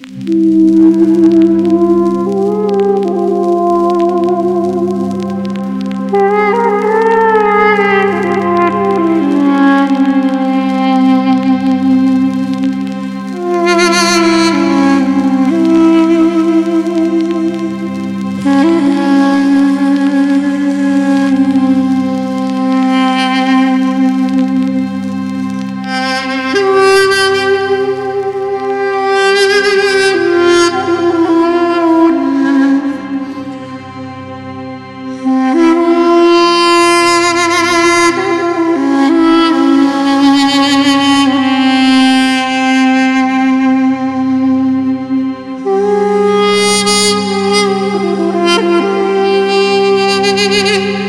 [0.00, 0.63] You.
[50.36, 51.03] you.